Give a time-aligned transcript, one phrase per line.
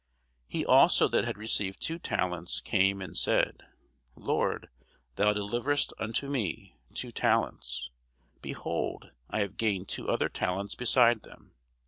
[0.47, 3.61] He also that had received two talents came and said,
[4.15, 4.67] Lord,
[5.15, 7.91] thou deliveredst unto me two talents:
[8.41, 11.53] behold, I have gained two other talents beside them.